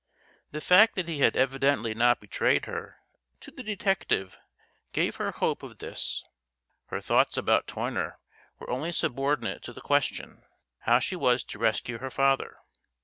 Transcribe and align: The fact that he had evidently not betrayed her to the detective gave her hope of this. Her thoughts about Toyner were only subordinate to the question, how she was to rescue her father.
The 0.49 0.61
fact 0.61 0.95
that 0.95 1.07
he 1.07 1.19
had 1.19 1.37
evidently 1.37 1.93
not 1.93 2.19
betrayed 2.19 2.65
her 2.65 2.97
to 3.39 3.51
the 3.51 3.61
detective 3.61 4.35
gave 4.93 5.17
her 5.17 5.29
hope 5.29 5.61
of 5.61 5.77
this. 5.77 6.23
Her 6.87 7.01
thoughts 7.01 7.37
about 7.37 7.67
Toyner 7.67 8.17
were 8.57 8.71
only 8.71 8.93
subordinate 8.93 9.61
to 9.61 9.73
the 9.73 9.79
question, 9.81 10.41
how 10.79 10.97
she 10.97 11.15
was 11.15 11.43
to 11.43 11.59
rescue 11.59 11.99
her 11.99 12.09
father. 12.09 12.57